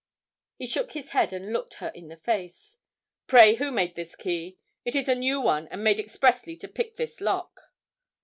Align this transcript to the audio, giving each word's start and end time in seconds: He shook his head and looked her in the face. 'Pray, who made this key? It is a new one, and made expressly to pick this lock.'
He 0.57 0.65
shook 0.65 0.93
his 0.93 1.11
head 1.11 1.31
and 1.31 1.53
looked 1.53 1.75
her 1.75 1.89
in 1.89 2.07
the 2.07 2.17
face. 2.17 2.79
'Pray, 3.27 3.53
who 3.53 3.69
made 3.71 3.93
this 3.93 4.15
key? 4.15 4.57
It 4.83 4.95
is 4.95 5.07
a 5.07 5.13
new 5.13 5.39
one, 5.39 5.67
and 5.67 5.83
made 5.83 5.99
expressly 5.99 6.55
to 6.55 6.67
pick 6.67 6.95
this 6.95 7.21
lock.' 7.21 7.61